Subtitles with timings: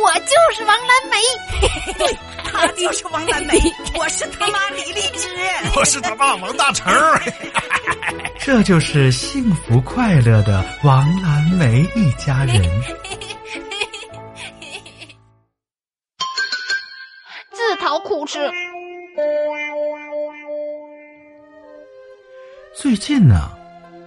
[0.00, 2.18] 我就是王蓝梅，对，
[2.52, 3.54] 他就是王蓝梅，
[3.98, 5.28] 我是他妈李荔枝，
[5.76, 6.92] 我是他爸王大成。
[8.38, 12.62] 这就是幸福快乐的王蓝梅一家人。
[17.52, 18.38] 自讨苦吃。
[22.74, 23.50] 最近呢，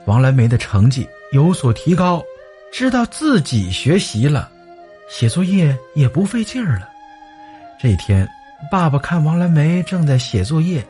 [0.05, 2.23] 王蓝梅的成绩有所提高，
[2.71, 4.49] 知道自己学习了，
[5.11, 6.89] 写作业也不费劲儿了。
[7.77, 8.25] 这一天，
[8.71, 10.81] 爸爸看王蓝梅正在写作业，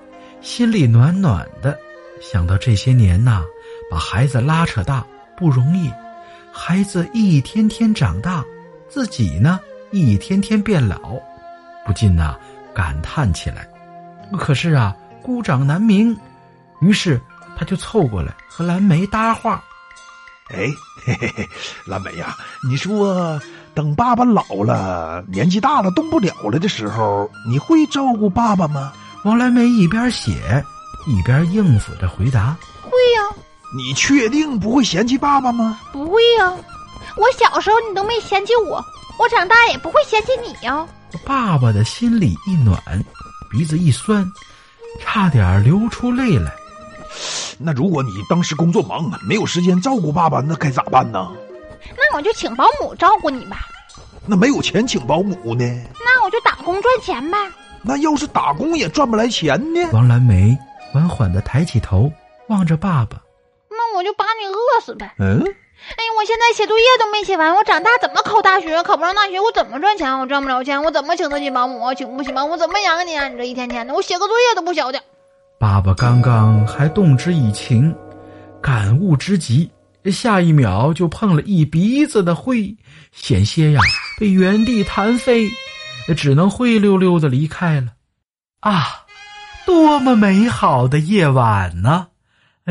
[0.42, 1.76] 心里暖暖的，
[2.22, 3.44] 想到这些年呐，
[3.90, 5.04] 把孩子拉扯大
[5.36, 5.92] 不容易，
[6.54, 8.46] 孩子一天天长大，
[8.88, 11.20] 自己呢一天天变老，
[11.84, 12.38] 不禁呐
[12.76, 13.68] 感叹起来。
[14.38, 16.16] 可是啊，孤掌难鸣，
[16.80, 17.20] 于是。
[17.58, 19.64] 他就凑过来和蓝莓搭话
[20.54, 20.70] ：“哎，
[21.06, 21.50] 嘿嘿嘿，
[21.86, 22.36] 蓝莓呀，
[22.70, 23.40] 你说
[23.74, 28.92] 等爸爸老了，年纪大了动不了了的时候，你会照顾爸爸吗？”
[29.24, 30.66] 王蓝莓一边写
[31.08, 33.22] 一边应付着回答：“会呀。
[33.78, 36.54] ”“你确定不会嫌弃爸爸吗？”“不会呀，
[37.16, 38.84] 我小时候你都没嫌弃我，
[39.18, 40.86] 我长大也不会嫌弃你呀。”
[41.26, 42.78] 爸爸的心里一暖，
[43.50, 44.26] 鼻子一酸，
[45.00, 46.52] 差点流出泪来。
[47.64, 51.32] 那如果你当时工作忙，没有时间照顾爸爸，那该咋办呢？
[51.98, 53.68] 那我就请保姆照顾你吧。
[54.26, 55.66] 那没有钱请保姆呢？
[56.04, 57.38] 那我就打工赚钱呗。
[57.84, 59.90] 那要是打工也赚不来钱呢？
[59.92, 60.58] 王蓝梅
[60.92, 62.12] 缓缓的抬起头，
[62.48, 63.22] 望着爸爸。
[63.70, 65.14] 那我就把你饿死呗。
[65.18, 65.44] 嗯。
[65.98, 68.84] 哎呀，我现在写作业都没写完，我长大怎么考大学？
[68.84, 70.20] 考不上大学，我怎么赚钱？
[70.20, 71.80] 我赚不了钱，我怎么请得起保姆？
[71.80, 73.28] 我请不起保姆，怎么养你啊？
[73.28, 75.02] 你这一天天的，我写个作业都不消停。
[75.62, 77.96] 爸爸刚刚还动之以情，
[78.60, 79.70] 感悟之极，
[80.06, 82.76] 下一秒就碰了一鼻子的灰，
[83.12, 83.80] 险些呀
[84.20, 85.48] 被原地弹飞，
[86.18, 87.90] 只能灰溜溜的离开了。
[88.62, 89.06] 啊，
[89.64, 92.08] 多么美好的夜晚呢！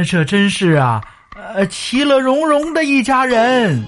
[0.05, 1.01] 这真是啊，
[1.37, 3.87] 呃，其乐融融的一家人。